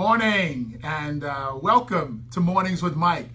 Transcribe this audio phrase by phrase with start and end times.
[0.00, 3.28] Morning and uh, welcome to Mornings with Mike.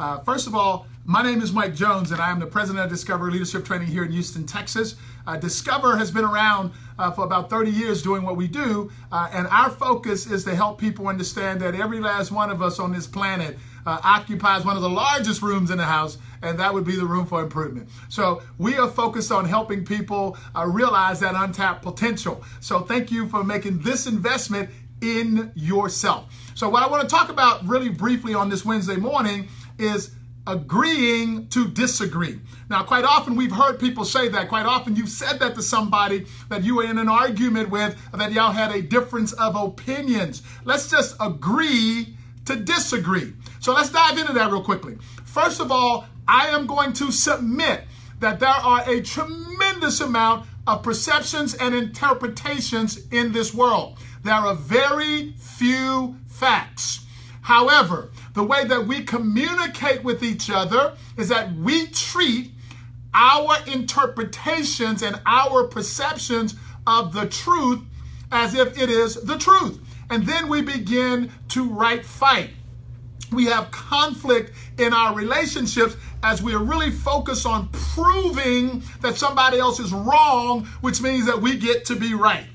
[0.00, 2.90] Uh, first of all, my name is Mike Jones and I am the president of
[2.90, 4.96] Discover Leadership Training here in Houston, Texas.
[5.28, 9.28] Uh, Discover has been around uh, for about 30 years doing what we do, uh,
[9.32, 12.92] and our focus is to help people understand that every last one of us on
[12.92, 13.56] this planet
[13.86, 17.06] uh, occupies one of the largest rooms in the house, and that would be the
[17.06, 17.88] room for improvement.
[18.08, 22.42] So we are focused on helping people uh, realize that untapped potential.
[22.58, 24.68] So thank you for making this investment
[25.00, 26.26] in yourself.
[26.54, 30.12] So, what I want to talk about really briefly on this Wednesday morning is
[30.46, 32.40] agreeing to disagree.
[32.70, 34.48] Now, quite often we've heard people say that.
[34.48, 38.32] Quite often you've said that to somebody that you were in an argument with, that
[38.32, 40.42] y'all had a difference of opinions.
[40.64, 43.34] Let's just agree to disagree.
[43.60, 44.96] So, let's dive into that real quickly.
[45.24, 47.84] First of all, I am going to submit
[48.20, 53.98] that there are a tremendous amount of perceptions and interpretations in this world.
[54.22, 57.06] There are very few facts.
[57.42, 62.52] However, the way that we communicate with each other is that we treat
[63.14, 66.54] our interpretations and our perceptions
[66.86, 67.80] of the truth
[68.30, 69.80] as if it is the truth.
[70.10, 72.50] And then we begin to write fight.
[73.32, 79.58] We have conflict in our relationships as we are really focused on proving that somebody
[79.58, 82.46] else is wrong, which means that we get to be right.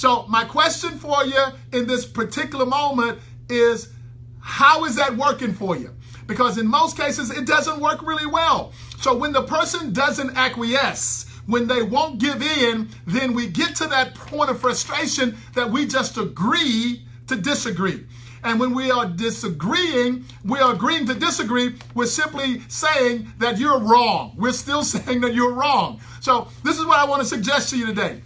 [0.00, 3.18] So, my question for you in this particular moment
[3.50, 3.92] is
[4.40, 5.94] how is that working for you?
[6.26, 8.72] Because in most cases, it doesn't work really well.
[9.00, 13.88] So, when the person doesn't acquiesce, when they won't give in, then we get to
[13.88, 18.06] that point of frustration that we just agree to disagree.
[18.42, 21.74] And when we are disagreeing, we are agreeing to disagree.
[21.94, 24.32] We're simply saying that you're wrong.
[24.38, 26.00] We're still saying that you're wrong.
[26.20, 28.22] So, this is what I want to suggest to you today.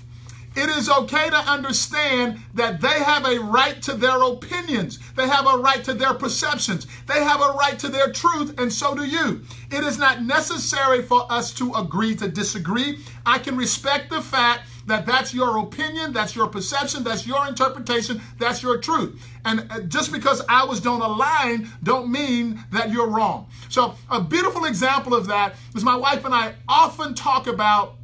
[0.56, 5.00] It is okay to understand that they have a right to their opinions.
[5.16, 6.86] They have a right to their perceptions.
[7.06, 9.42] They have a right to their truth, and so do you.
[9.70, 13.01] It is not necessary for us to agree to disagree.
[13.27, 18.20] I can respect the fact that that's your opinion, that's your perception, that's your interpretation,
[18.39, 19.20] that's your truth.
[19.45, 23.48] And uh, just because ours don't align, don't mean that you're wrong.
[23.68, 27.96] So, a beautiful example of that is my wife and I often talk about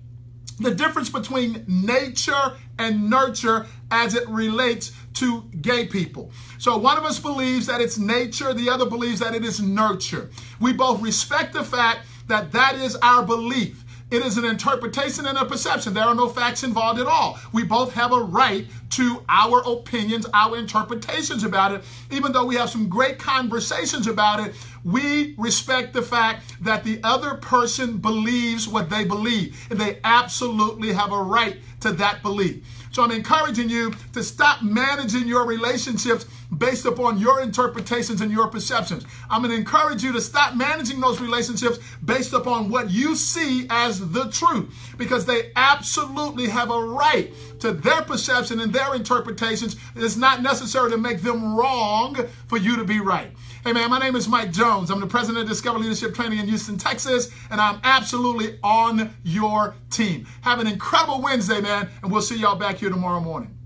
[0.61, 6.31] the difference between nature and nurture as it relates to gay people.
[6.59, 10.31] So one of us believes that it's nature, the other believes that it is nurture.
[10.61, 13.85] We both respect the fact that that is our belief.
[14.11, 15.95] It is an interpretation and a perception.
[15.95, 17.39] There are no facts involved at all.
[17.53, 21.83] We both have a right to our opinions, our interpretations about it.
[22.11, 27.01] Even though we have some great conversations about it, we respect the fact that the
[27.03, 29.67] other person believes what they believe.
[29.71, 32.65] And they absolutely have a right to that belief.
[32.93, 38.49] So I'm encouraging you to stop managing your relationships based upon your interpretations and your
[38.49, 39.05] perceptions.
[39.31, 43.67] I'm going to encourage you to stop managing those relationships based upon what you see
[43.71, 49.77] as the truth because they absolutely have a right to their perception and their interpretations.
[49.95, 53.31] It's not necessary to make them wrong for you to be right.
[53.63, 54.91] Hey man, my name is Mike Jones.
[54.91, 59.75] I'm the president of Discover Leadership Training in Houston, Texas, and I'm absolutely on your
[59.91, 60.27] team.
[60.41, 63.60] Have an incredible Wednesday, man, and we'll see y'all back here tomorrow morning.